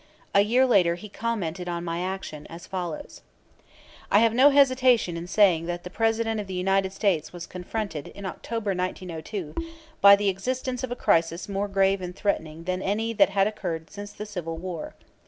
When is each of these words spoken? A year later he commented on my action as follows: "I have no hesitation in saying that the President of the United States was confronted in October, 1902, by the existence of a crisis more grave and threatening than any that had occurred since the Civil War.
A 0.33 0.41
year 0.41 0.65
later 0.65 0.95
he 0.95 1.09
commented 1.09 1.69
on 1.69 1.83
my 1.83 1.99
action 2.01 2.47
as 2.47 2.65
follows: 2.65 3.21
"I 4.09 4.17
have 4.17 4.33
no 4.33 4.49
hesitation 4.49 5.15
in 5.15 5.27
saying 5.27 5.67
that 5.67 5.83
the 5.83 5.91
President 5.91 6.39
of 6.39 6.47
the 6.47 6.55
United 6.55 6.91
States 6.91 7.31
was 7.31 7.45
confronted 7.45 8.07
in 8.07 8.25
October, 8.25 8.71
1902, 8.73 9.53
by 10.01 10.15
the 10.15 10.27
existence 10.27 10.83
of 10.83 10.91
a 10.91 10.95
crisis 10.95 11.47
more 11.47 11.67
grave 11.67 12.01
and 12.01 12.15
threatening 12.15 12.63
than 12.63 12.81
any 12.81 13.13
that 13.13 13.29
had 13.29 13.45
occurred 13.45 13.91
since 13.91 14.11
the 14.11 14.25
Civil 14.25 14.57
War. 14.57 14.95